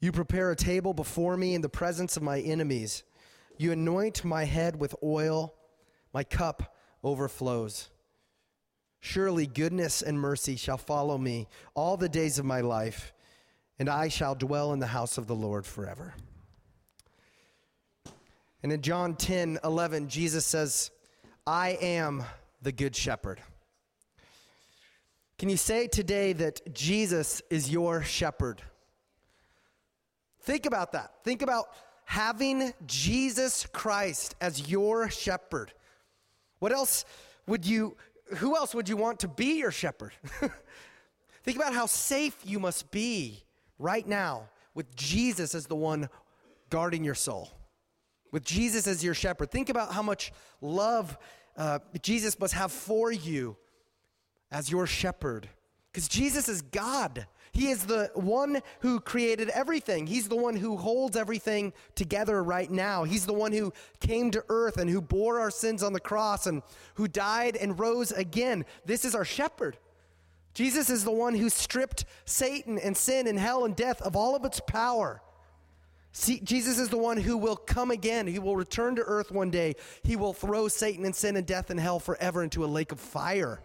[0.00, 3.02] You prepare a table before me in the presence of my enemies.
[3.56, 5.54] You anoint my head with oil,
[6.12, 7.90] my cup overflows.
[9.00, 13.12] Surely goodness and mercy shall follow me all the days of my life,
[13.78, 16.14] and I shall dwell in the house of the Lord forever.
[18.62, 20.90] And in John 10 11, Jesus says,
[21.46, 22.24] I am
[22.62, 23.40] the good shepherd.
[25.38, 28.62] Can you say today that Jesus is your shepherd?
[30.48, 31.10] Think about that.
[31.24, 31.66] Think about
[32.06, 35.74] having Jesus Christ as your shepherd.
[36.58, 37.04] What else
[37.46, 37.98] would you,
[38.38, 40.12] who else would you want to be your shepherd?
[41.42, 43.44] Think about how safe you must be
[43.78, 46.08] right now with Jesus as the one
[46.70, 47.50] guarding your soul,
[48.32, 49.50] with Jesus as your shepherd.
[49.50, 51.18] Think about how much love
[51.58, 53.54] uh, Jesus must have for you
[54.50, 55.46] as your shepherd.
[55.92, 57.26] Because Jesus is God.
[57.58, 60.06] He is the one who created everything.
[60.06, 63.02] He's the one who holds everything together right now.
[63.02, 66.46] He's the one who came to earth and who bore our sins on the cross
[66.46, 66.62] and
[66.94, 68.64] who died and rose again.
[68.84, 69.76] This is our shepherd.
[70.54, 74.36] Jesus is the one who stripped Satan and sin and hell and death of all
[74.36, 75.20] of its power.
[76.12, 78.28] See, Jesus is the one who will come again.
[78.28, 79.74] He will return to earth one day.
[80.04, 83.00] He will throw Satan and sin and death and hell forever into a lake of
[83.00, 83.60] fire.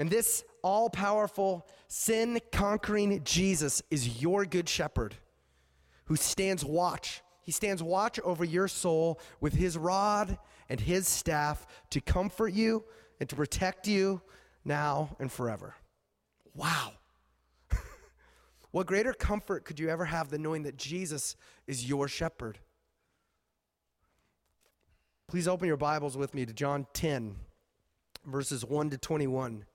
[0.00, 5.14] And this all powerful, sin conquering Jesus is your good shepherd
[6.06, 7.20] who stands watch.
[7.42, 10.38] He stands watch over your soul with his rod
[10.70, 12.82] and his staff to comfort you
[13.20, 14.22] and to protect you
[14.64, 15.74] now and forever.
[16.54, 16.92] Wow.
[18.70, 22.58] what greater comfort could you ever have than knowing that Jesus is your shepherd?
[25.28, 27.36] Please open your Bibles with me to John 10,
[28.24, 29.66] verses 1 to 21.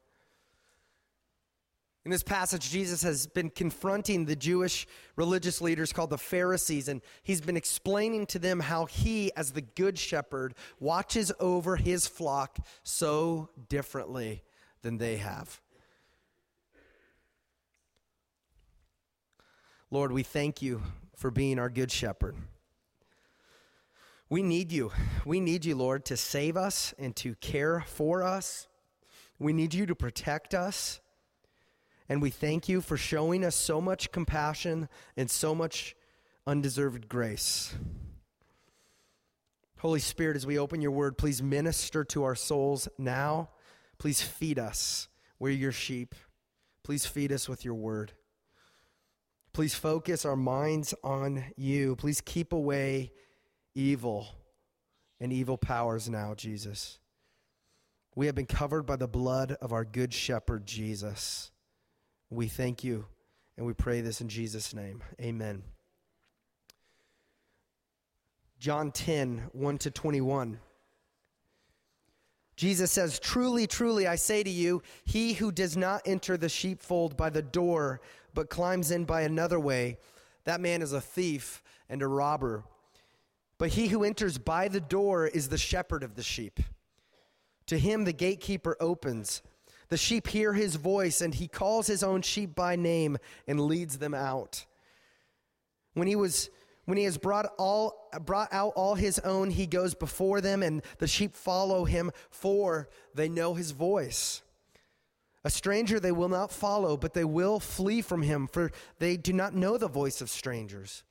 [2.05, 4.85] In this passage, Jesus has been confronting the Jewish
[5.15, 9.61] religious leaders called the Pharisees, and he's been explaining to them how he, as the
[9.61, 14.43] good shepherd, watches over his flock so differently
[14.83, 15.59] than they have.
[19.89, 20.83] Lord, we thank you
[21.15, 22.35] for being our good shepherd.
[24.29, 24.91] We need you.
[25.25, 28.67] We need you, Lord, to save us and to care for us.
[29.39, 30.99] We need you to protect us.
[32.07, 35.95] And we thank you for showing us so much compassion and so much
[36.45, 37.73] undeserved grace.
[39.79, 43.49] Holy Spirit, as we open your word, please minister to our souls now.
[43.97, 45.07] Please feed us.
[45.39, 46.15] We're your sheep.
[46.83, 48.13] Please feed us with your word.
[49.53, 51.95] Please focus our minds on you.
[51.95, 53.11] Please keep away
[53.73, 54.27] evil
[55.19, 56.99] and evil powers now, Jesus.
[58.15, 61.51] We have been covered by the blood of our good shepherd, Jesus.
[62.29, 63.05] We thank you
[63.57, 65.01] and we pray this in Jesus' name.
[65.21, 65.63] Amen.
[68.59, 70.59] John 10, 1 to 21.
[72.55, 77.17] Jesus says, Truly, truly, I say to you, he who does not enter the sheepfold
[77.17, 78.01] by the door,
[78.33, 79.97] but climbs in by another way,
[80.45, 82.63] that man is a thief and a robber.
[83.57, 86.59] But he who enters by the door is the shepherd of the sheep.
[87.67, 89.41] To him the gatekeeper opens.
[89.89, 93.97] The sheep hear his voice, and he calls his own sheep by name and leads
[93.99, 94.65] them out.
[95.93, 96.49] When he was
[96.85, 100.81] when he has brought all brought out all his own, he goes before them, and
[100.99, 104.41] the sheep follow him, for they know his voice.
[105.43, 109.31] A stranger they will not follow, but they will flee from him, for they do
[109.31, 111.03] not know the voice of strangers.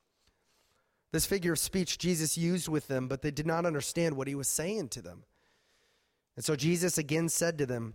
[1.12, 4.34] This figure of speech Jesus used with them, but they did not understand what he
[4.34, 5.22] was saying to them.
[6.34, 7.94] And so Jesus again said to them,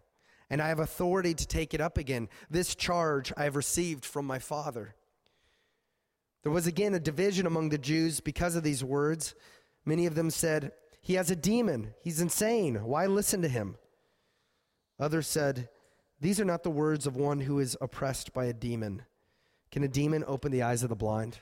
[0.51, 2.27] and I have authority to take it up again.
[2.49, 4.95] This charge I have received from my Father.
[6.43, 9.33] There was again a division among the Jews because of these words.
[9.85, 11.93] Many of them said, He has a demon.
[12.03, 12.83] He's insane.
[12.83, 13.77] Why listen to him?
[14.99, 15.69] Others said,
[16.19, 19.03] These are not the words of one who is oppressed by a demon.
[19.71, 21.39] Can a demon open the eyes of the blind?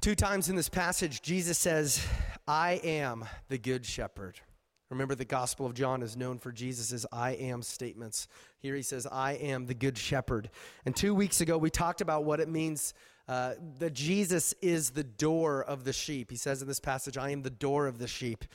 [0.00, 2.06] Two times in this passage, Jesus says,
[2.46, 4.38] I am the good shepherd.
[4.90, 8.26] Remember, the Gospel of John is known for Jesus' I am statements.
[8.58, 10.48] Here he says, I am the good shepherd.
[10.86, 12.94] And two weeks ago, we talked about what it means
[13.28, 16.30] uh, that Jesus is the door of the sheep.
[16.30, 18.46] He says in this passage, I am the door of the sheep.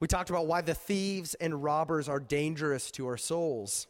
[0.00, 3.86] We talked about why the thieves and robbers are dangerous to our souls.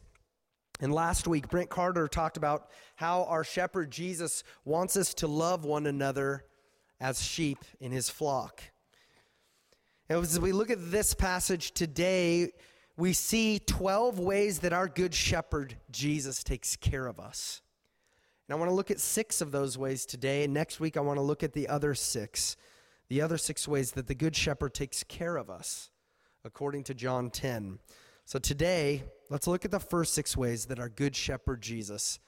[0.81, 5.63] And last week, Brent Carter talked about how our shepherd Jesus wants us to love
[5.63, 6.43] one another
[6.99, 8.61] as sheep in his flock.
[10.09, 12.53] As we look at this passage today,
[12.95, 17.61] we see 12 ways that our good shepherd Jesus takes care of us.
[18.47, 20.45] And I want to look at six of those ways today.
[20.45, 22.55] And next week, I want to look at the other six,
[23.09, 25.91] the other six ways that the good shepherd takes care of us,
[26.45, 27.79] according to John 10.
[28.23, 32.19] So today, let's look at the first six ways that our good shepherd Jesus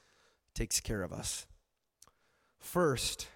[0.54, 1.46] takes care of us.
[2.58, 3.28] First,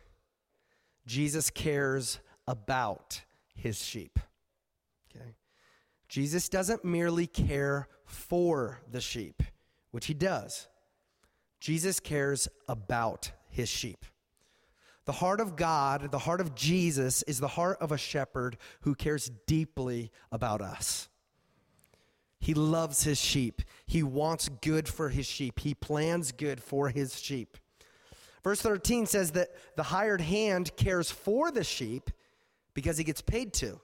[1.06, 3.23] Jesus cares about
[3.55, 4.19] his sheep.
[6.09, 9.43] Jesus doesn't merely care for the sheep,
[9.91, 10.69] which he does.
[11.61, 14.05] Jesus cares about his sheep.
[15.06, 18.95] The heart of God, the heart of Jesus, is the heart of a shepherd who
[18.95, 21.09] cares deeply about us.
[22.41, 23.62] He loves his sheep.
[23.87, 25.61] He wants good for his sheep.
[25.61, 27.56] He plans good for his sheep.
[28.43, 32.11] Verse 13 says that the hired hand cares for the sheep
[32.75, 33.81] because he gets paid to,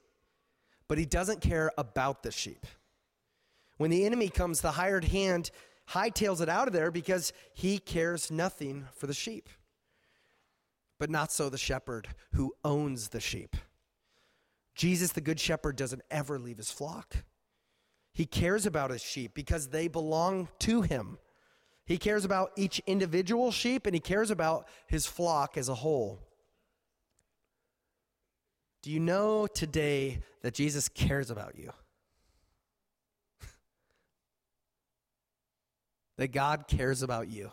[0.90, 2.66] but he doesn't care about the sheep.
[3.76, 5.52] When the enemy comes, the hired hand
[5.90, 9.48] hightails it out of there because he cares nothing for the sheep.
[10.98, 13.54] But not so the shepherd who owns the sheep.
[14.74, 17.18] Jesus, the good shepherd, doesn't ever leave his flock.
[18.12, 21.18] He cares about his sheep because they belong to him.
[21.86, 26.18] He cares about each individual sheep and he cares about his flock as a whole.
[28.82, 31.72] Do you know today that Jesus cares about you?
[36.16, 37.50] that God cares about you?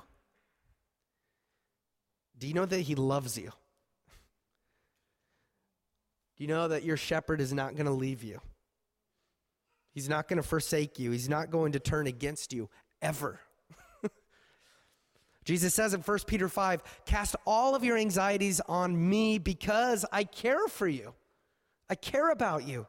[2.37, 3.51] Do you know that he loves you?
[6.37, 8.39] Do you know that your shepherd is not going to leave you?
[9.93, 11.09] He's not going to forsake you.
[11.09, 12.69] He's not going to turn against you
[13.01, 13.39] ever.
[15.43, 20.23] Jesus says in 1 Peter 5 Cast all of your anxieties on me because I
[20.23, 21.15] care for you.
[21.89, 22.87] I care about you.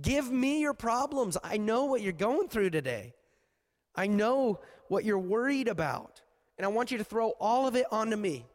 [0.00, 1.36] Give me your problems.
[1.42, 3.14] I know what you're going through today.
[3.94, 6.22] I know what you're worried about.
[6.56, 8.46] And I want you to throw all of it onto me.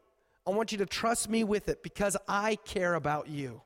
[0.47, 3.61] I want you to trust me with it because I care about you.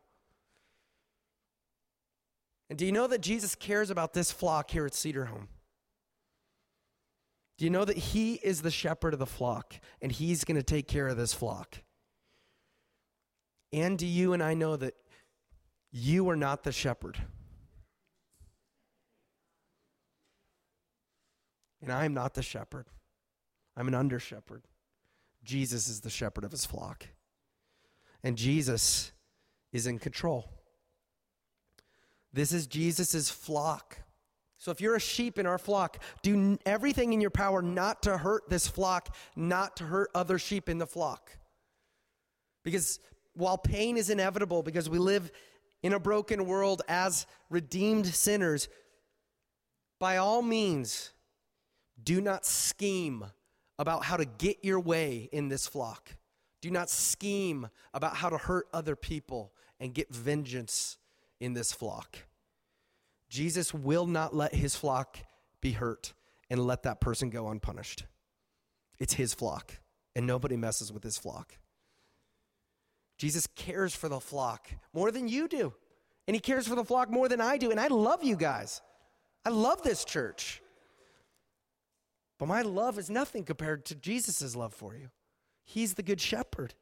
[2.69, 5.49] And do you know that Jesus cares about this flock here at Cedar Home?
[7.57, 10.63] Do you know that He is the shepherd of the flock and He's going to
[10.63, 11.81] take care of this flock?
[13.73, 14.93] And do you and I know that
[15.91, 17.17] you are not the shepherd?
[21.81, 22.85] And I am not the shepherd.
[23.77, 24.63] I'm an under shepherd.
[25.43, 27.07] Jesus is the shepherd of his flock.
[28.23, 29.11] And Jesus
[29.71, 30.51] is in control.
[32.33, 33.97] This is Jesus' flock.
[34.57, 38.17] So if you're a sheep in our flock, do everything in your power not to
[38.17, 41.31] hurt this flock, not to hurt other sheep in the flock.
[42.65, 42.99] Because
[43.33, 45.31] while pain is inevitable, because we live
[45.81, 48.67] in a broken world as redeemed sinners,
[49.99, 51.11] by all means,
[52.01, 53.25] do not scheme
[53.77, 56.15] about how to get your way in this flock.
[56.61, 60.97] Do not scheme about how to hurt other people and get vengeance
[61.39, 62.19] in this flock.
[63.29, 65.19] Jesus will not let his flock
[65.61, 66.13] be hurt
[66.49, 68.05] and let that person go unpunished.
[68.99, 69.79] It's his flock,
[70.15, 71.58] and nobody messes with his flock.
[73.19, 75.73] Jesus cares for the flock more than you do,
[76.25, 78.81] and he cares for the flock more than I do, and I love you guys.
[79.45, 80.61] I love this church.
[82.39, 85.09] But my love is nothing compared to Jesus' love for you.
[85.65, 86.73] He's the good shepherd.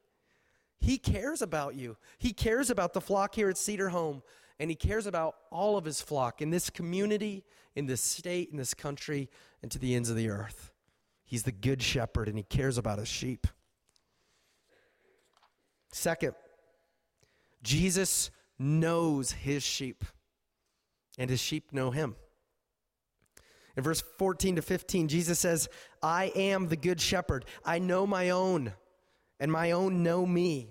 [0.79, 1.98] He cares about you.
[2.20, 4.22] He cares about the flock here at Cedar Home,
[4.60, 7.44] and he cares about all of his flock in this community,
[7.75, 9.27] in this state, in this country,
[9.63, 10.72] and to the ends of the earth.
[11.25, 13.48] He's the good shepherd, and he cares about his sheep.
[15.98, 16.36] Second,
[17.63, 20.06] Jesus knows his sheep,
[21.18, 22.16] and his sheep know him.
[23.75, 25.68] In verse 14 to 15, Jesus says,
[26.04, 27.46] I am the good shepherd.
[27.66, 28.74] I know my own,
[29.39, 30.70] and my own know me,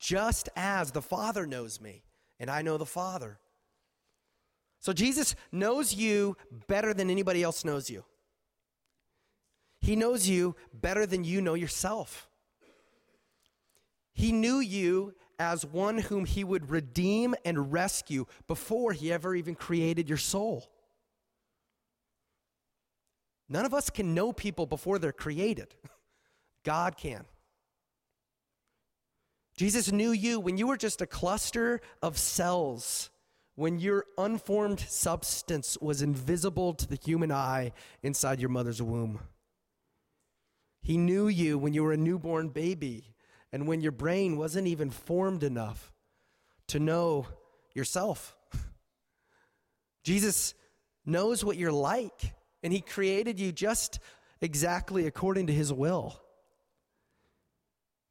[0.00, 2.02] just as the Father knows me,
[2.40, 3.38] and I know the Father.
[4.80, 8.04] So Jesus knows you better than anybody else knows you.
[9.80, 12.28] He knows you better than you know yourself.
[14.14, 19.56] He knew you as one whom he would redeem and rescue before he ever even
[19.56, 20.70] created your soul.
[23.48, 25.74] None of us can know people before they're created.
[26.64, 27.24] God can.
[29.56, 33.10] Jesus knew you when you were just a cluster of cells,
[33.56, 39.20] when your unformed substance was invisible to the human eye inside your mother's womb.
[40.82, 43.13] He knew you when you were a newborn baby
[43.54, 45.92] and when your brain wasn't even formed enough
[46.66, 47.24] to know
[47.72, 48.36] yourself.
[50.02, 50.54] Jesus
[51.06, 52.34] knows what you're like
[52.64, 54.00] and He created you just
[54.40, 56.20] exactly according to His will.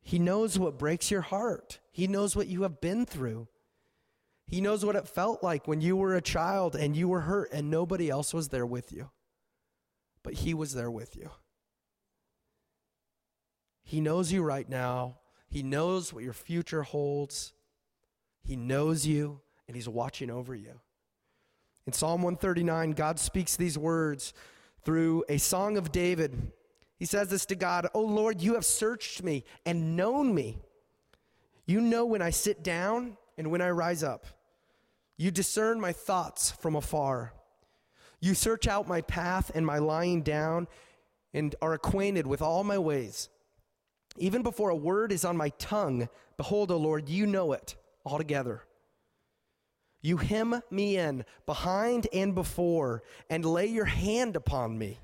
[0.01, 3.49] He knows what breaks your heart, He knows what you have been through.
[4.47, 7.49] He knows what it felt like when you were a child and you were hurt
[7.51, 9.09] and nobody else was there with you.
[10.23, 11.31] But He was there with you.
[13.83, 15.17] He knows you right now.
[15.53, 17.53] He knows what your future holds.
[18.43, 20.79] He knows you, and He's watching over you.
[21.85, 24.33] In Psalm 139, God speaks these words
[24.83, 26.51] through a song of David.
[26.97, 30.57] He says this to God Oh Lord, you have searched me and known me.
[31.67, 34.25] You know when I sit down and when I rise up.
[35.17, 37.31] You discern my thoughts from afar.
[38.19, 40.67] You search out my path and my lying down
[41.31, 43.29] and are acquainted with all my ways.
[44.17, 48.63] Even before a word is on my tongue, behold, O Lord, you know it altogether.
[50.01, 54.99] You hem me in behind and before, and lay your hand upon me.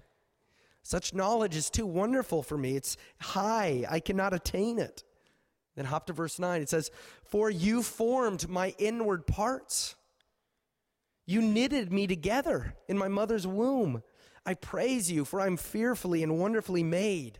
[0.83, 2.75] Such knowledge is too wonderful for me.
[2.75, 5.03] It's high, I cannot attain it.
[5.75, 6.61] Then hop to verse 9.
[6.61, 6.91] It says,
[7.23, 9.95] For you formed my inward parts.
[11.25, 14.03] You knitted me together in my mother's womb.
[14.45, 17.39] I praise you, for I'm fearfully and wonderfully made.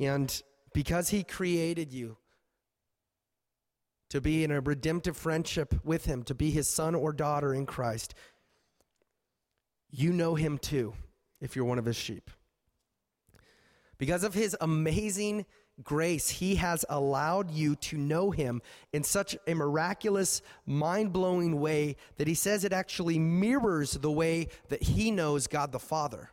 [0.00, 0.42] And
[0.72, 2.16] because he created you,
[4.10, 7.64] to be in a redemptive friendship with Him, to be His son or daughter in
[7.64, 8.14] Christ,
[9.90, 10.94] you know Him too
[11.40, 12.30] if you're one of His sheep.
[13.98, 15.46] Because of His amazing
[15.82, 21.96] grace, He has allowed you to know Him in such a miraculous, mind blowing way
[22.16, 26.30] that He says it actually mirrors the way that He knows God the Father.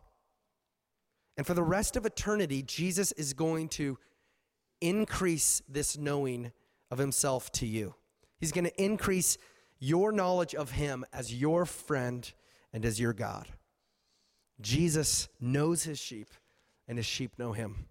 [1.38, 3.98] And for the rest of eternity, Jesus is going to
[4.82, 6.52] increase this knowing
[6.90, 7.96] of himself to you.
[8.40, 9.38] He's going to increase
[9.80, 12.32] your knowledge of him as your friend
[12.74, 13.48] and as your God.
[14.60, 16.30] Jesus knows his sheep,
[16.88, 17.86] and his sheep know him.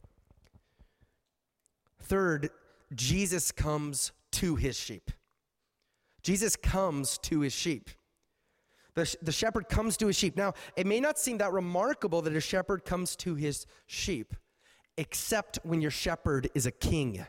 [2.02, 2.50] Third,
[2.94, 5.10] Jesus comes to his sheep.
[6.22, 7.90] Jesus comes to his sheep.
[8.96, 10.36] The, the shepherd comes to his sheep.
[10.36, 14.34] Now, it may not seem that remarkable that a shepherd comes to his sheep,
[14.96, 17.24] except when your shepherd is a king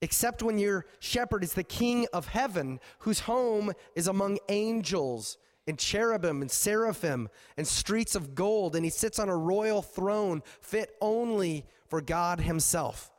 [0.00, 5.78] except when your shepherd is the king of heaven, whose home is among angels and
[5.78, 10.96] cherubim and seraphim and streets of gold, and he sits on a royal throne fit
[11.00, 13.10] only for God himself.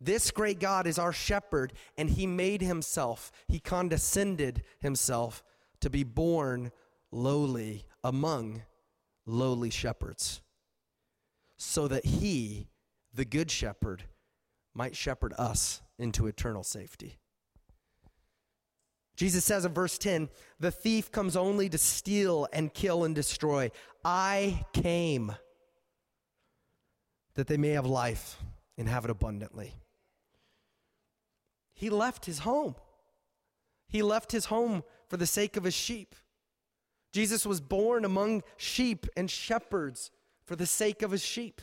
[0.00, 5.44] This great God is our shepherd, and he made himself, he condescended himself
[5.80, 6.72] to be born
[7.12, 8.62] lowly among
[9.26, 10.40] lowly shepherds,
[11.56, 12.68] so that he,
[13.12, 14.04] the good shepherd,
[14.74, 17.18] might shepherd us into eternal safety.
[19.16, 23.70] Jesus says in verse 10 the thief comes only to steal and kill and destroy.
[24.02, 25.34] I came
[27.34, 28.38] that they may have life
[28.78, 29.74] and have it abundantly.
[31.80, 32.74] He left his home.
[33.88, 36.14] He left his home for the sake of his sheep.
[37.10, 40.10] Jesus was born among sheep and shepherds
[40.44, 41.62] for the sake of his sheep.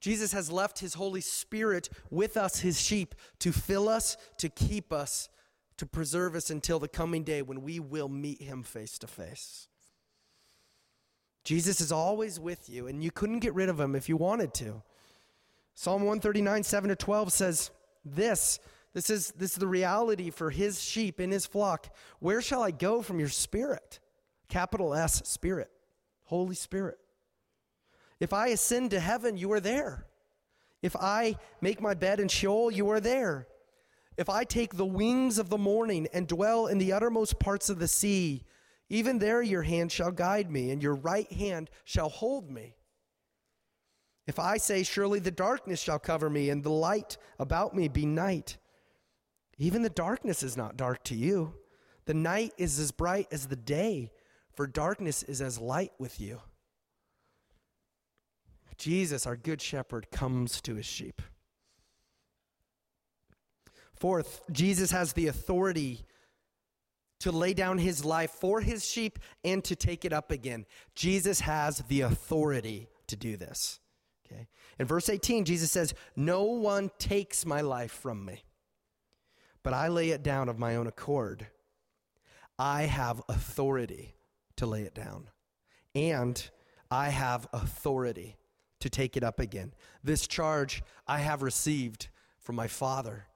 [0.00, 4.92] Jesus has left his Holy Spirit with us, his sheep, to fill us, to keep
[4.92, 5.28] us,
[5.76, 9.68] to preserve us until the coming day when we will meet him face to face.
[11.44, 14.52] Jesus is always with you, and you couldn't get rid of him if you wanted
[14.54, 14.82] to.
[15.76, 17.70] Psalm 139, 7 to 12 says,
[18.04, 18.58] this.
[18.92, 21.94] This is, this is the reality for his sheep in his flock.
[22.20, 23.98] Where shall I go from your spirit?
[24.48, 25.70] Capital S, Spirit,
[26.24, 26.98] Holy Spirit.
[28.20, 30.06] If I ascend to heaven, you are there.
[30.80, 33.48] If I make my bed in Sheol, you are there.
[34.16, 37.80] If I take the wings of the morning and dwell in the uttermost parts of
[37.80, 38.44] the sea,
[38.88, 42.76] even there your hand shall guide me, and your right hand shall hold me.
[44.26, 48.06] If I say, Surely the darkness shall cover me, and the light about me be
[48.06, 48.56] night,
[49.58, 51.54] even the darkness is not dark to you.
[52.06, 54.12] The night is as bright as the day,
[54.52, 56.40] for darkness is as light with you.
[58.76, 61.22] Jesus, our good shepherd, comes to his sheep.
[63.94, 66.04] Fourth, Jesus has the authority
[67.20, 70.66] to lay down his life for his sheep and to take it up again.
[70.94, 73.80] Jesus has the authority to do this.
[74.26, 74.48] Okay.
[74.78, 78.44] In verse 18, Jesus says, No one takes my life from me,
[79.62, 81.46] but I lay it down of my own accord.
[82.58, 84.14] I have authority
[84.56, 85.30] to lay it down,
[85.94, 86.50] and
[86.90, 88.36] I have authority
[88.80, 89.72] to take it up again.
[90.02, 93.26] This charge I have received from my Father.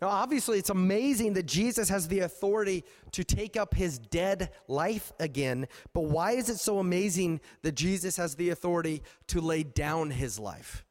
[0.00, 5.12] Now, obviously, it's amazing that Jesus has the authority to take up his dead life
[5.18, 10.10] again, but why is it so amazing that Jesus has the authority to lay down
[10.10, 10.84] his life?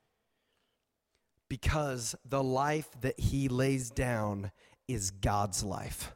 [1.50, 4.52] Because the life that he lays down
[4.88, 6.16] is God's life.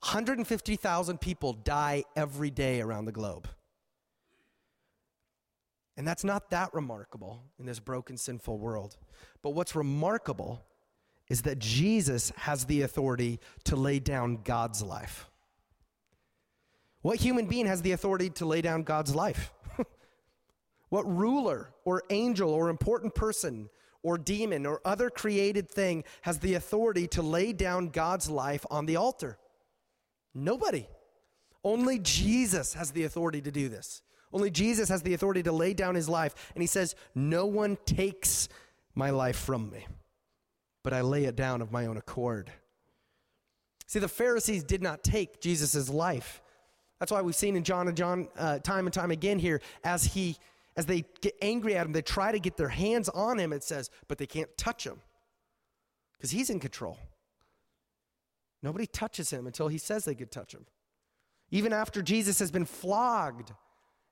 [0.00, 3.46] 150,000 people die every day around the globe.
[5.96, 8.96] And that's not that remarkable in this broken, sinful world.
[9.42, 10.64] But what's remarkable
[11.28, 15.30] is that Jesus has the authority to lay down God's life.
[17.02, 19.52] What human being has the authority to lay down God's life?
[20.88, 23.68] what ruler or angel or important person
[24.02, 28.86] or demon or other created thing has the authority to lay down God's life on
[28.86, 29.38] the altar?
[30.34, 30.86] Nobody.
[31.62, 34.02] Only Jesus has the authority to do this.
[34.32, 36.34] Only Jesus has the authority to lay down his life.
[36.54, 38.48] And he says, No one takes
[38.94, 39.86] my life from me
[40.84, 42.52] but I lay it down of my own accord.
[43.88, 46.40] See, the Pharisees did not take Jesus' life.
[47.00, 50.04] That's why we've seen in John and John uh, time and time again here, as
[50.04, 50.36] he,
[50.76, 53.52] as they get angry at him, they try to get their hands on him.
[53.52, 55.00] It says, but they can't touch him
[56.16, 56.98] because he's in control.
[58.62, 60.66] Nobody touches him until he says they could touch him.
[61.50, 63.52] Even after Jesus has been flogged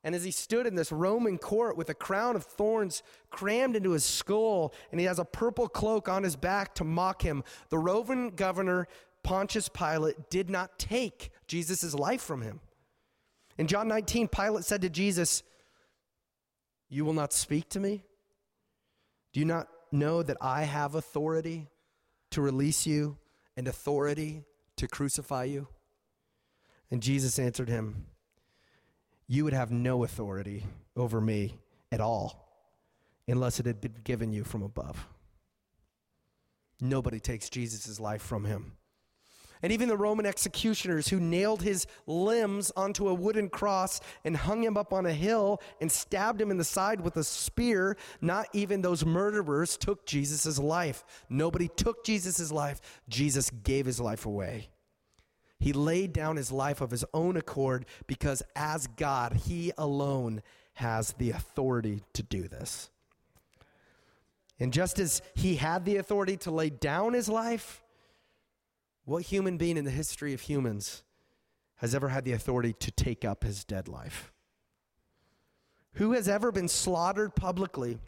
[0.05, 3.93] and as he stood in this Roman court with a crown of thorns crammed into
[3.93, 7.79] his skull, and he has a purple cloak on his back to mock him, the
[7.79, 8.89] Roman governor
[9.23, 12.61] Pontius Pilate did not take Jesus' life from him.
[13.59, 15.45] In John 19, Pilate said to Jesus,
[16.89, 18.05] You will not speak to me?
[19.33, 21.69] Do you not know that I have authority
[22.31, 23.19] to release you
[23.57, 24.45] and authority
[24.77, 25.69] to crucify you?
[26.91, 28.07] And Jesus answered him,
[29.33, 30.63] you would have no authority
[30.95, 31.59] over me
[31.91, 32.47] at all
[33.27, 35.07] unless it had been given you from above.
[36.83, 38.73] Nobody takes Jesus' life from him.
[39.63, 44.63] And even the Roman executioners who nailed his limbs onto a wooden cross and hung
[44.63, 48.49] him up on a hill and stabbed him in the side with a spear, not
[48.53, 51.05] even those murderers took Jesus' life.
[51.31, 52.83] Nobody took Jesus' life.
[53.09, 54.69] Jesus gave his life away.
[55.63, 60.43] He laid down his life of his own accord because, as God, he alone
[60.75, 62.91] has the authority to do this.
[64.59, 67.81] And just as he had the authority to lay down his life,
[69.05, 71.05] what human being in the history of humans
[71.77, 74.33] has ever had the authority to take up his dead life?
[75.93, 78.01] Who has ever been slaughtered publicly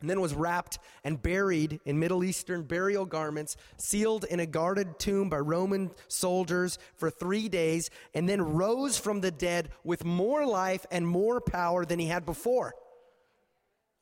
[0.00, 4.98] and then was wrapped and buried in Middle Eastern burial garments, sealed in a guarded
[4.98, 10.46] tomb by Roman soldiers for three days, and then rose from the dead with more
[10.46, 12.74] life and more power than he had before.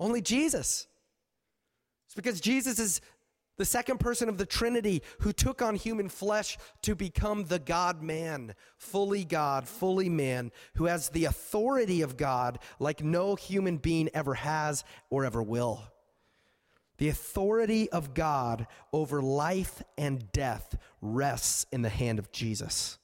[0.01, 0.87] Only Jesus.
[2.07, 3.01] It's because Jesus is
[3.59, 8.03] the second person of the Trinity who took on human flesh to become the God
[8.03, 14.09] man, fully God, fully man, who has the authority of God like no human being
[14.15, 15.83] ever has or ever will.
[16.99, 22.99] The authority of God over life and death rests in the hand of Jesus.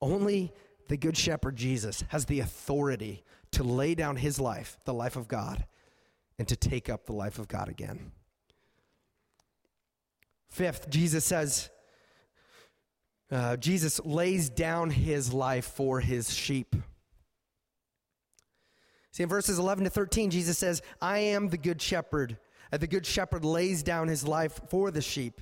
[0.00, 0.52] Only
[0.88, 5.28] the Good Shepherd Jesus has the authority to lay down his life, the life of
[5.28, 5.64] God,
[6.38, 8.12] and to take up the life of God again.
[10.48, 11.70] Fifth, Jesus says,
[13.30, 16.76] uh, Jesus lays down his life for his sheep.
[19.10, 22.38] See, in verses 11 to 13, Jesus says, I am the good shepherd.
[22.70, 25.40] And the good shepherd lays down his life for the sheep.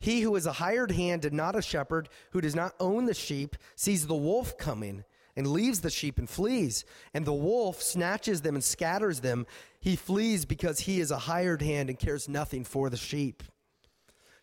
[0.00, 3.14] He who is a hired hand and not a shepherd, who does not own the
[3.14, 5.04] sheep, sees the wolf coming
[5.36, 6.84] and leaves the sheep and flees.
[7.12, 9.46] And the wolf snatches them and scatters them.
[9.80, 13.42] He flees because he is a hired hand and cares nothing for the sheep.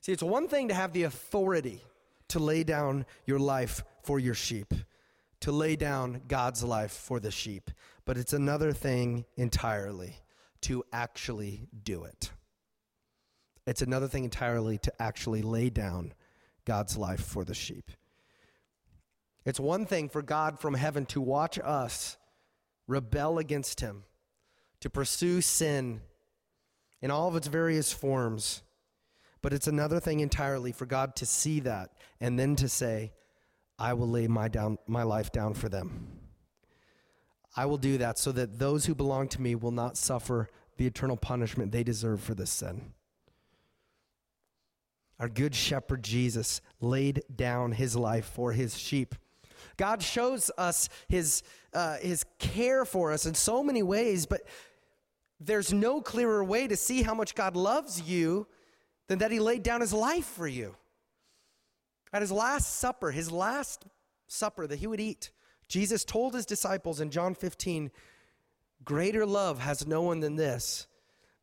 [0.02, 1.84] See, it's one thing to have the authority
[2.30, 4.74] to lay down your life for your sheep,
[5.42, 7.70] to lay down God's life for the sheep,
[8.06, 10.16] but it's another thing entirely
[10.62, 12.32] to actually do it.
[13.68, 16.14] It's another thing entirely to actually lay down
[16.66, 17.92] God's life for the sheep.
[19.46, 22.18] It's one thing for God from heaven to watch us
[22.88, 24.04] rebel against Him,
[24.82, 26.02] to pursue sin
[27.02, 28.62] in all of its various forms.
[29.42, 33.14] But it's another thing entirely for God to see that and then to say,
[33.80, 36.20] I will lay my, down, my life down for them.
[37.56, 40.86] I will do that so that those who belong to me will not suffer the
[40.86, 42.94] eternal punishment they deserve for this sin.
[45.20, 49.16] Our good shepherd Jesus laid down his life for his sheep.
[49.82, 51.41] God shows us his,
[51.74, 54.41] uh, his care for us in so many ways, but
[55.39, 58.46] there's no clearer way to see how much God loves you
[59.08, 60.76] than that he laid down his life for you.
[62.13, 63.88] At his last supper, his last
[64.28, 65.32] supper that he would eat,
[65.67, 67.89] Jesus told his disciples in John 15,
[68.86, 70.86] Greater love has no one than this,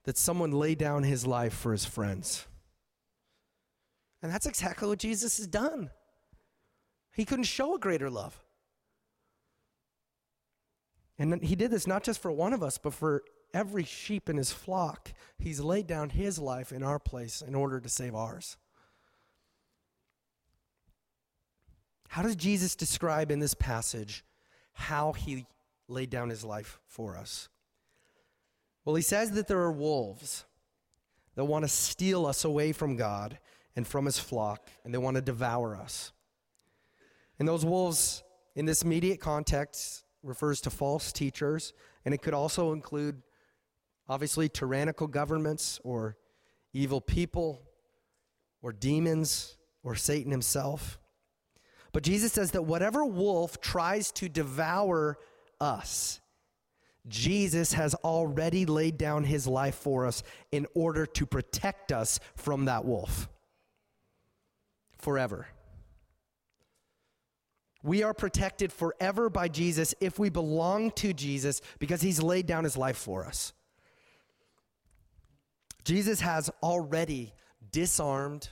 [0.04, 2.46] that someone lay down his life for his friends.
[4.22, 5.90] And that's exactly what Jesus has done.
[7.18, 8.40] He couldn't show a greater love.
[11.18, 14.36] And he did this not just for one of us, but for every sheep in
[14.36, 15.12] his flock.
[15.36, 18.56] He's laid down his life in our place in order to save ours.
[22.10, 24.24] How does Jesus describe in this passage
[24.74, 25.46] how he
[25.88, 27.48] laid down his life for us?
[28.84, 30.44] Well, he says that there are wolves
[31.34, 33.40] that want to steal us away from God
[33.74, 36.12] and from his flock, and they want to devour us.
[37.38, 38.22] And those wolves,
[38.56, 41.72] in this immediate context, refers to false teachers,
[42.04, 43.22] and it could also include,
[44.08, 46.16] obviously, tyrannical governments or
[46.72, 47.62] evil people
[48.62, 50.98] or demons or Satan himself.
[51.92, 55.18] But Jesus says that whatever wolf tries to devour
[55.60, 56.20] us,
[57.06, 60.22] Jesus has already laid down his life for us
[60.52, 63.28] in order to protect us from that wolf
[64.98, 65.46] forever.
[67.82, 72.64] We are protected forever by Jesus if we belong to Jesus because he's laid down
[72.64, 73.52] his life for us.
[75.84, 77.32] Jesus has already
[77.70, 78.50] disarmed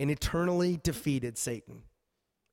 [0.00, 1.82] and eternally defeated Satan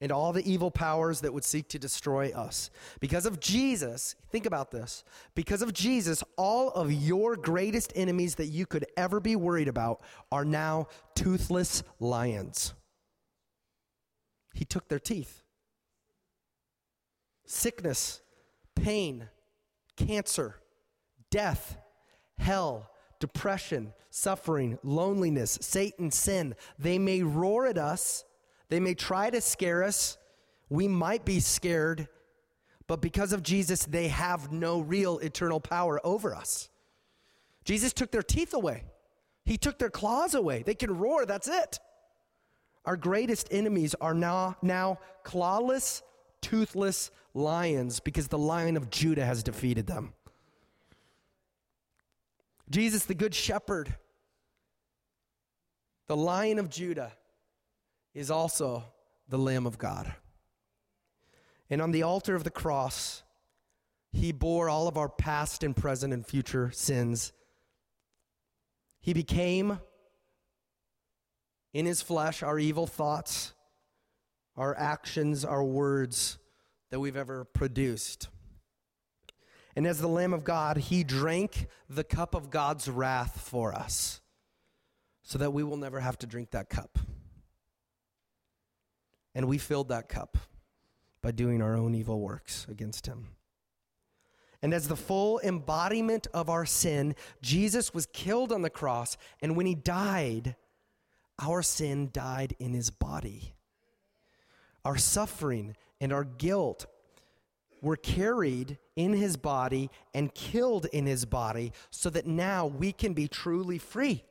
[0.02, 2.70] and all the evil powers that would seek to destroy us.
[3.00, 5.04] Because of Jesus, think about this.
[5.36, 10.02] Because of Jesus, all of your greatest enemies that you could ever be worried about
[10.32, 12.74] are now toothless lions.
[14.54, 15.45] He took their teeth
[17.46, 18.22] sickness,
[18.76, 19.30] pain,
[19.96, 20.56] cancer,
[21.30, 21.78] death,
[22.38, 26.56] hell, depression, suffering, loneliness, Satan, sin.
[26.78, 28.24] They may roar at us,
[28.70, 30.18] they may try to scare us.
[30.70, 32.08] We might be scared,
[32.88, 36.70] but because of Jesus, they have no real eternal power over us.
[37.64, 38.84] Jesus took their teeth away,
[39.46, 40.64] He took their claws away.
[40.64, 41.80] They can roar, that's it.
[42.86, 46.04] Our greatest enemies are now, now clawless,
[46.42, 50.14] toothless lions because the lion of Judah has defeated them.
[52.70, 53.96] Jesus, the good shepherd,
[56.08, 57.12] the lion of Judah,
[58.16, 58.84] is also
[59.28, 60.16] the Lamb of God.
[61.70, 63.24] And on the altar of the cross,
[64.12, 67.34] He bore all of our past and present and future sins.
[69.02, 69.80] He became
[71.74, 73.54] in his flesh our evil thoughts,
[74.56, 76.40] our actions, our words
[76.96, 78.30] that we've ever produced.
[79.76, 84.22] And as the Lamb of God, he drank the cup of God's wrath for us
[85.22, 86.98] so that we will never have to drink that cup.
[89.34, 90.38] And we filled that cup
[91.22, 93.28] by doing our own evil works against him.
[94.62, 99.18] And as the full embodiment of our sin, Jesus was killed on the cross.
[99.42, 100.56] And when he died,
[101.40, 103.54] our sin died in his body.
[104.86, 106.86] Our suffering and our guilt
[107.82, 113.16] were carried in his body and killed in his body so that now we can
[113.16, 114.24] be truly free.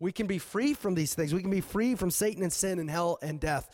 [0.00, 1.34] We can be free from these things.
[1.34, 3.68] We can be free from Satan and sin and hell and death.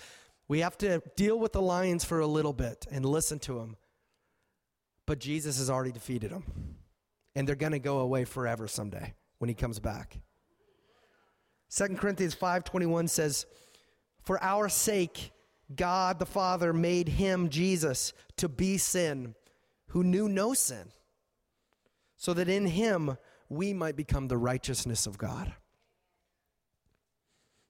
[0.49, 3.77] We have to deal with the lions for a little bit and listen to them.
[5.07, 6.75] But Jesus has already defeated them.
[7.37, 10.19] And they're going to go away forever someday when he comes back.
[11.69, 13.47] 2 Corinthians 5:21 says,
[14.25, 15.31] "For our sake
[15.75, 19.35] God the Father made him Jesus to be sin
[19.89, 20.93] who knew no sin,
[22.17, 23.17] so that in him
[23.49, 25.55] we might become the righteousness of God."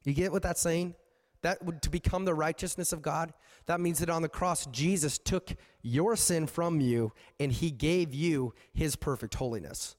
[0.05, 0.95] You get what that's saying?
[1.43, 3.33] That would to become the righteousness of God.
[3.67, 8.13] That means that on the cross, Jesus took your sin from you and he gave
[8.13, 9.97] you his perfect holiness.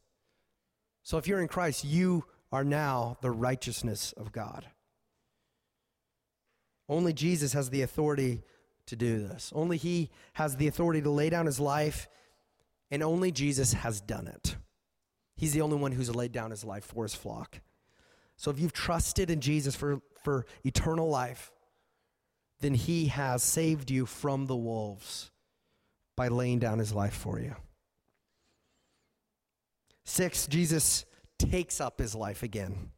[1.03, 4.69] So if you're in Christ, you are now the righteousness of God.
[6.91, 8.43] Only Jesus has the authority
[8.88, 9.51] to do this.
[9.56, 12.10] Only he has the authority to lay down his life,
[12.91, 14.58] and only Jesus has done it.
[15.38, 17.62] He's the only one who's laid down his life for his flock.
[18.36, 21.51] So if you've trusted in Jesus for for eternal life,
[22.60, 25.32] then he has saved you from the wolves
[26.17, 27.56] by laying down his life for you.
[30.04, 31.06] Six, Jesus
[31.39, 32.91] takes up his life again.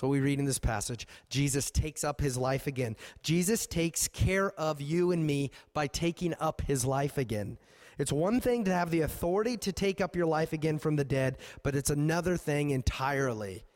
[0.00, 1.06] So we read in this passage.
[1.28, 2.96] Jesus takes up his life again.
[3.22, 7.58] Jesus takes care of you and me by taking up his life again.
[7.98, 11.04] It's one thing to have the authority to take up your life again from the
[11.04, 13.66] dead, but it's another thing entirely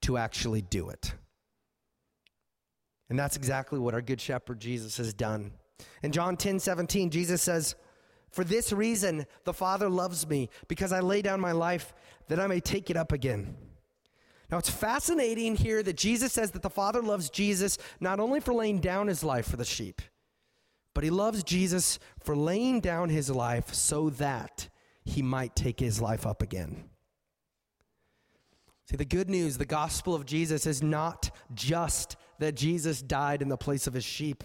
[0.00, 1.12] to actually do it.
[3.10, 5.52] And that's exactly what our good shepherd Jesus has done.
[6.02, 7.74] In John 10 17, Jesus says,
[8.30, 11.92] For this reason the Father loves me, because I lay down my life
[12.28, 13.54] that I may take it up again.
[14.54, 18.54] Now it's fascinating here that Jesus says that the Father loves Jesus not only for
[18.54, 20.00] laying down his life for the sheep,
[20.94, 24.68] but he loves Jesus for laying down his life so that
[25.04, 26.84] he might take his life up again.
[28.88, 33.48] See, the good news, the gospel of Jesus is not just that Jesus died in
[33.48, 34.44] the place of his sheep,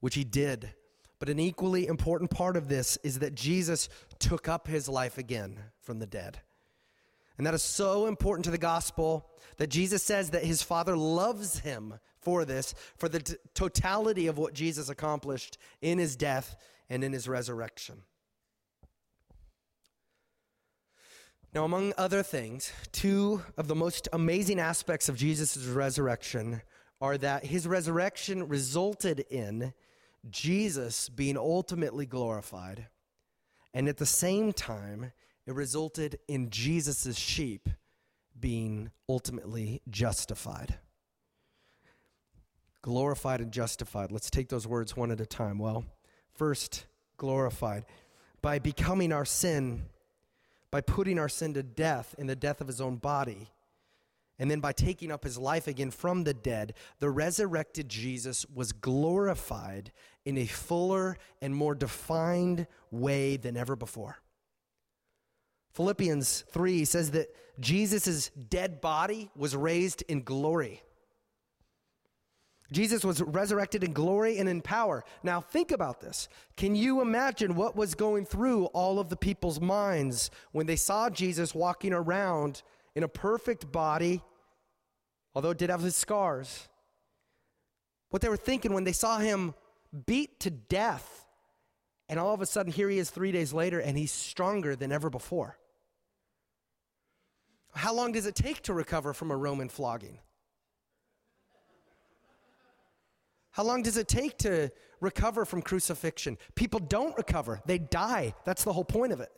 [0.00, 0.74] which he did.
[1.18, 5.58] But an equally important part of this is that Jesus took up his life again
[5.80, 6.40] from the dead.
[7.40, 9.26] And that is so important to the gospel
[9.56, 14.36] that Jesus says that his Father loves him for this, for the t- totality of
[14.36, 16.54] what Jesus accomplished in his death
[16.90, 18.02] and in his resurrection.
[21.54, 26.60] Now, among other things, two of the most amazing aspects of Jesus' resurrection
[27.00, 29.72] are that his resurrection resulted in
[30.28, 32.88] Jesus being ultimately glorified,
[33.72, 35.12] and at the same time,
[35.46, 37.68] it resulted in Jesus' sheep
[38.38, 40.78] being ultimately justified.
[42.82, 44.10] Glorified and justified.
[44.10, 45.58] Let's take those words one at a time.
[45.58, 45.84] Well,
[46.32, 47.84] first, glorified.
[48.40, 49.82] By becoming our sin,
[50.70, 53.50] by putting our sin to death in the death of his own body,
[54.38, 58.72] and then by taking up his life again from the dead, the resurrected Jesus was
[58.72, 59.92] glorified
[60.24, 64.22] in a fuller and more defined way than ever before.
[65.72, 70.82] Philippians 3 says that Jesus' dead body was raised in glory.
[72.72, 75.04] Jesus was resurrected in glory and in power.
[75.24, 76.28] Now, think about this.
[76.56, 81.10] Can you imagine what was going through all of the people's minds when they saw
[81.10, 82.62] Jesus walking around
[82.94, 84.22] in a perfect body
[85.34, 86.68] although it did have his scars.
[88.10, 89.54] What they were thinking when they saw him
[90.06, 91.26] beat to death,
[92.08, 94.90] and all of a sudden, here he is three days later, and he's stronger than
[94.90, 95.56] ever before.
[97.72, 100.18] How long does it take to recover from a Roman flogging?
[103.52, 106.38] How long does it take to recover from crucifixion?
[106.54, 108.34] People don't recover, they die.
[108.44, 109.30] That's the whole point of it.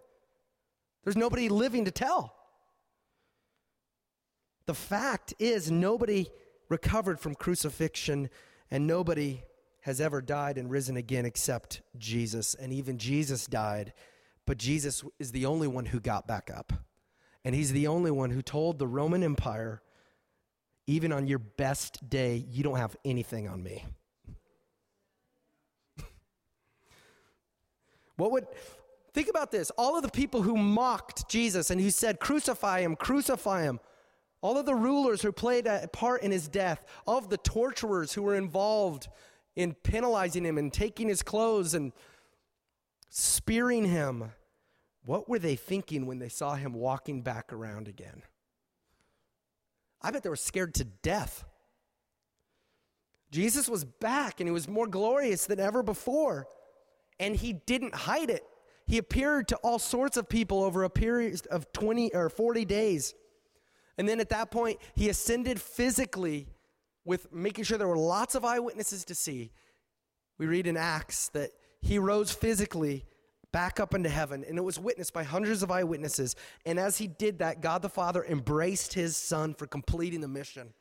[1.04, 2.34] There's nobody living to tell.
[4.66, 6.28] The fact is, nobody
[6.68, 8.30] recovered from crucifixion
[8.70, 9.42] and nobody
[9.80, 12.54] has ever died and risen again except Jesus.
[12.54, 13.92] And even Jesus died,
[14.46, 16.72] but Jesus is the only one who got back up.
[17.44, 19.82] And he's the only one who told the Roman Empire,
[20.86, 23.84] even on your best day, you don't have anything on me.
[28.16, 28.46] what would,
[29.12, 32.96] think about this all of the people who mocked Jesus and who said, Crucify him,
[32.96, 33.80] crucify him
[34.42, 38.12] all of the rulers who played a part in his death, all of the torturers
[38.12, 39.08] who were involved
[39.54, 41.92] in penalizing him and taking his clothes and
[43.08, 44.32] spearing him,
[45.04, 48.22] what were they thinking when they saw him walking back around again?
[50.00, 51.44] I bet they were scared to death.
[53.30, 56.46] Jesus was back and he was more glorious than ever before,
[57.18, 58.42] and he didn't hide it.
[58.86, 63.14] He appeared to all sorts of people over a period of 20 or 40 days.
[63.96, 66.48] And then at that point, he ascended physically
[67.04, 69.52] with making sure there were lots of eyewitnesses to see.
[70.38, 73.04] We read in Acts that he rose physically
[73.52, 76.34] back up into heaven, and it was witnessed by hundreds of eyewitnesses.
[76.66, 80.72] And as he did that, God the Father embraced his son for completing the mission.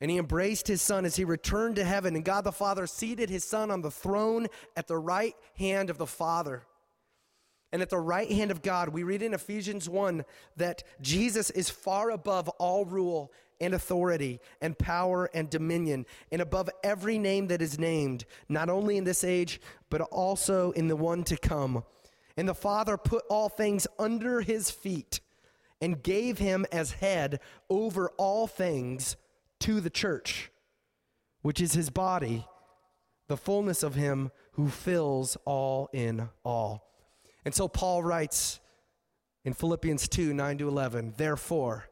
[0.00, 3.30] And he embraced his son as he returned to heaven, and God the Father seated
[3.30, 6.64] his son on the throne at the right hand of the Father.
[7.72, 10.24] And at the right hand of God, we read in Ephesians 1
[10.56, 16.68] that Jesus is far above all rule and authority and power and dominion and above
[16.84, 21.24] every name that is named, not only in this age, but also in the one
[21.24, 21.84] to come.
[22.36, 25.20] And the Father put all things under his feet
[25.80, 29.16] and gave him as head over all things
[29.60, 30.50] to the church,
[31.42, 32.46] which is his body,
[33.28, 36.86] the fullness of him who fills all in all.
[37.44, 38.60] And so Paul writes
[39.44, 41.88] in Philippians 2 9 to 11, therefore,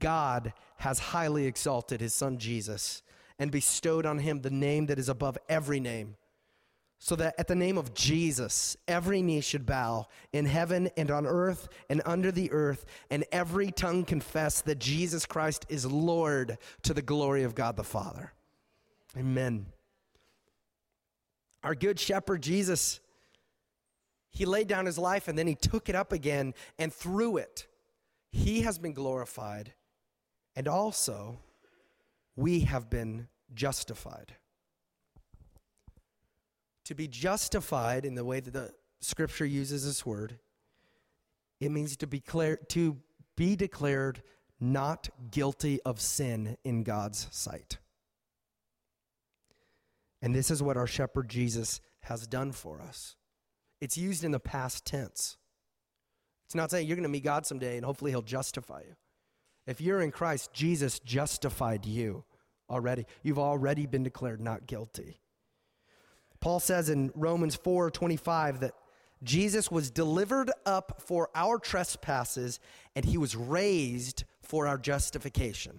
[0.00, 3.02] God has highly exalted his son Jesus
[3.38, 6.16] and bestowed on him the name that is above every name,
[6.98, 11.26] so that at the name of Jesus, every knee should bow in heaven and on
[11.26, 16.92] earth and under the earth, and every tongue confess that Jesus Christ is Lord to
[16.92, 18.32] the glory of God the Father.
[19.16, 19.66] Amen.
[21.62, 23.00] Our good shepherd Jesus
[24.30, 27.66] he laid down his life and then he took it up again, and through it,
[28.30, 29.74] he has been glorified,
[30.56, 31.38] and also
[32.36, 34.34] we have been justified.
[36.84, 40.38] To be justified in the way that the scripture uses this word,
[41.60, 42.22] it means to be,
[42.68, 42.96] to
[43.36, 44.22] be declared
[44.58, 47.78] not guilty of sin in God's sight.
[50.22, 53.16] And this is what our shepherd Jesus has done for us.
[53.80, 55.38] It's used in the past tense.
[56.46, 58.96] It's not saying you're going to meet God someday and hopefully he'll justify you.
[59.70, 62.24] If you're in Christ, Jesus justified you
[62.68, 63.06] already.
[63.22, 65.20] You've already been declared not guilty.
[66.40, 68.74] Paul says in Romans 4 25 that
[69.22, 72.58] Jesus was delivered up for our trespasses
[72.96, 75.78] and he was raised for our justification.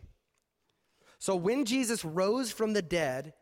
[1.20, 3.34] So when Jesus rose from the dead,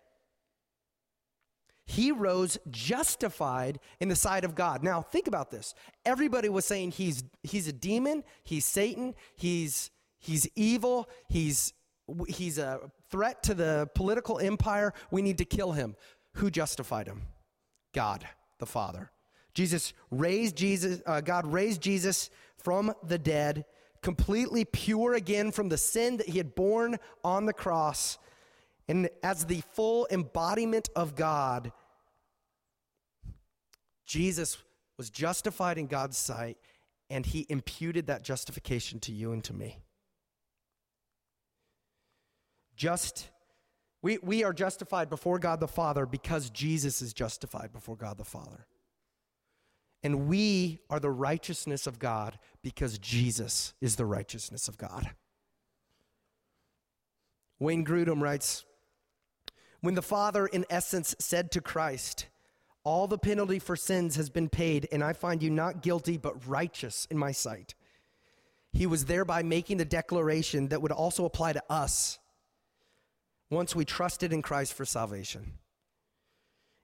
[1.85, 4.81] he rose justified in the sight of God.
[4.81, 5.75] Now, think about this.
[6.05, 11.73] Everybody was saying he's, he's a demon, he's Satan, he's, he's evil, he's,
[12.27, 14.93] he's a threat to the political empire.
[15.11, 15.95] We need to kill him.
[16.35, 17.23] Who justified him?
[17.93, 18.25] God,
[18.59, 19.11] the Father.
[19.53, 23.65] Jesus raised Jesus, uh, God raised Jesus from the dead,
[24.01, 28.17] completely pure again from the sin that he had borne on the cross.
[28.87, 31.71] And as the full embodiment of God,
[34.05, 34.57] Jesus
[34.97, 36.57] was justified in God's sight,
[37.09, 39.79] and he imputed that justification to you and to me.
[42.79, 43.29] Just
[44.01, 48.23] we, we are justified before God the Father because Jesus is justified before God the
[48.23, 48.67] Father.
[50.01, 55.09] And we are the righteousness of God because Jesus is the righteousness of God.
[57.59, 58.63] Wayne Grudem writes
[59.81, 62.27] When the Father, in essence, said to Christ,
[62.85, 66.47] all the penalty for sins has been paid, and I find you not guilty, but
[66.47, 67.75] righteous in my sight.
[68.71, 72.19] He was thereby making the declaration that would also apply to us
[73.49, 75.53] once we trusted in Christ for salvation.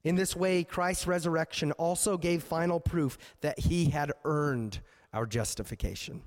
[0.04, 4.80] In this way, Christ's resurrection also gave final proof that he had earned
[5.14, 6.22] our justification.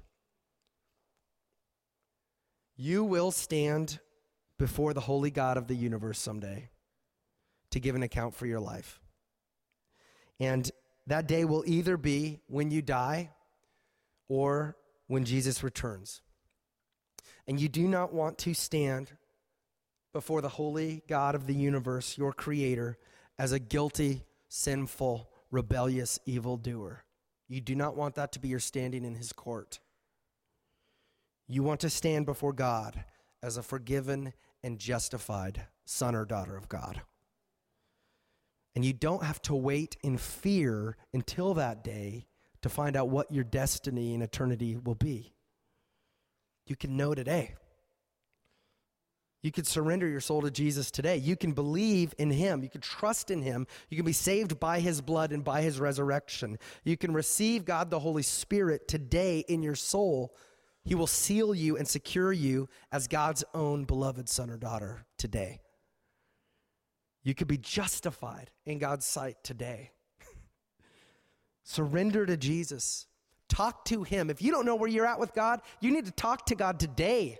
[2.77, 4.01] You will stand
[4.59, 6.71] before the holy God of the universe someday
[7.71, 9.01] to give an account for your life.
[10.41, 10.71] And
[11.07, 13.31] that day will either be when you die
[14.29, 14.77] or
[15.07, 16.23] when Jesus returns.
[17.47, 19.13] And you do not want to stand
[20.13, 22.99] before the holy God of the universe, your creator,
[23.39, 27.05] as a guilty, sinful, rebellious evildoer.
[27.49, 29.81] You do not want that to be your standing in his court.
[31.47, 33.05] You want to stand before God
[33.43, 37.03] as a forgiven and justified son or daughter of God.
[38.75, 42.27] And you don't have to wait in fear until that day
[42.63, 45.33] to find out what your destiny in eternity will be.
[46.67, 47.55] You can know today.
[49.43, 51.17] You could surrender your soul to Jesus today.
[51.17, 52.63] You can believe in Him.
[52.63, 53.67] You can trust in Him.
[53.89, 56.59] You can be saved by His blood and by His resurrection.
[56.83, 60.35] You can receive God the Holy Spirit today in your soul.
[60.85, 65.61] He will seal you and secure you as God's own beloved son or daughter today.
[67.23, 69.93] You could be justified in God's sight today.
[71.63, 73.07] Surrender to Jesus.
[73.49, 74.31] Talk to Him.
[74.31, 76.81] If you don't know where you're at with God, you need to talk to God
[76.81, 77.39] today.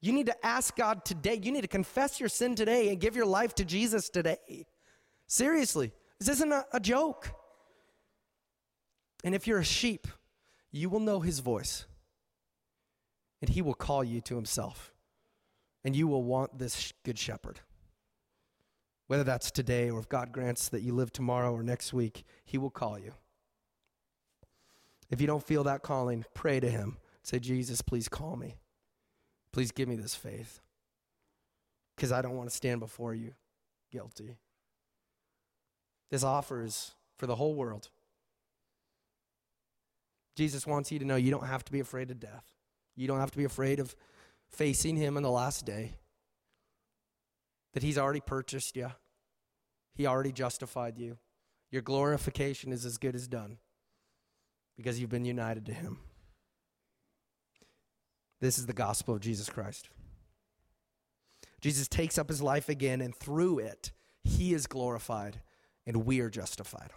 [0.00, 1.40] You need to ask God today.
[1.42, 4.66] You need to confess your sin today and give your life to Jesus today.
[5.26, 7.30] Seriously, this isn't a, a joke.
[9.24, 10.06] And if you're a sheep,
[10.70, 11.86] you will know his voice,
[13.40, 14.92] and he will call you to himself,
[15.84, 17.60] and you will want this good shepherd.
[19.08, 22.58] Whether that's today or if God grants that you live tomorrow or next week, he
[22.58, 23.12] will call you.
[25.10, 26.98] If you don't feel that calling, pray to him.
[27.22, 28.56] Say, Jesus, please call me.
[29.52, 30.60] Please give me this faith
[31.96, 33.32] because I don't want to stand before you
[33.90, 34.36] guilty.
[36.10, 37.88] This offer is for the whole world.
[40.36, 42.44] Jesus wants you to know you don't have to be afraid of death.
[42.94, 43.96] You don't have to be afraid of
[44.48, 45.94] facing Him in the last day.
[47.74, 48.92] That He's already purchased you,
[49.94, 51.18] He already justified you.
[51.70, 53.58] Your glorification is as good as done
[54.76, 55.98] because you've been united to Him.
[58.40, 59.88] This is the gospel of Jesus Christ.
[61.60, 65.40] Jesus takes up his life again, and through it, he is glorified
[65.86, 66.90] and we are justified.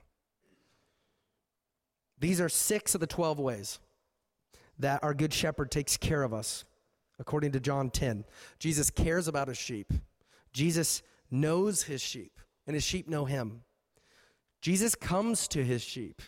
[2.19, 3.79] These are six of the 12 ways
[4.77, 6.65] that our good shepherd takes care of us,
[7.17, 8.25] according to John 10.
[8.59, 9.93] Jesus cares about his sheep,
[10.53, 12.37] Jesus knows his sheep,
[12.67, 13.63] and his sheep know him.
[14.59, 16.21] Jesus comes to his sheep.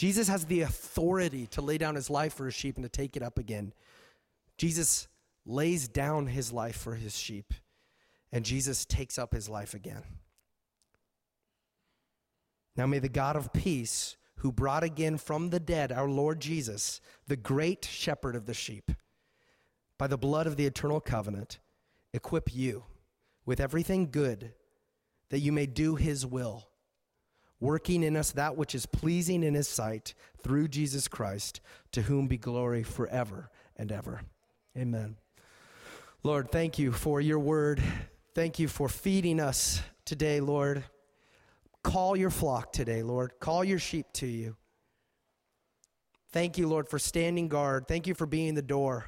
[0.00, 3.18] Jesus has the authority to lay down his life for his sheep and to take
[3.18, 3.74] it up again.
[4.56, 5.08] Jesus
[5.44, 7.52] lays down his life for his sheep,
[8.32, 10.02] and Jesus takes up his life again.
[12.76, 17.02] Now may the God of peace, who brought again from the dead our Lord Jesus,
[17.26, 18.92] the great shepherd of the sheep,
[19.98, 21.58] by the blood of the eternal covenant,
[22.14, 22.84] equip you
[23.44, 24.54] with everything good
[25.28, 26.69] that you may do his will
[27.60, 31.60] working in us that which is pleasing in his sight through Jesus Christ,
[31.92, 34.22] to whom be glory forever and ever.
[34.76, 35.16] Amen.
[36.22, 37.82] Lord, thank you for your word.
[38.34, 40.84] Thank you for feeding us today, Lord.
[41.82, 43.32] Call your flock today, Lord.
[43.40, 44.56] Call your sheep to you.
[46.32, 47.88] Thank you, Lord, for standing guard.
[47.88, 49.06] Thank you for being the door.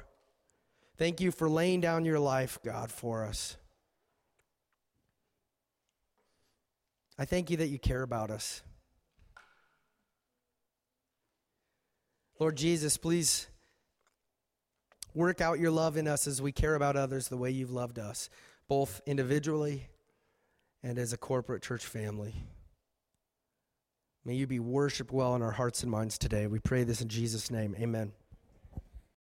[0.97, 3.57] Thank you for laying down your life, God, for us.
[7.17, 8.63] I thank you that you care about us.
[12.39, 13.47] Lord Jesus, please
[15.13, 17.99] work out your love in us as we care about others the way you've loved
[17.99, 18.29] us,
[18.67, 19.87] both individually
[20.81, 22.33] and as a corporate church family.
[24.25, 26.47] May you be worshiped well in our hearts and minds today.
[26.47, 27.75] We pray this in Jesus' name.
[27.79, 28.13] Amen.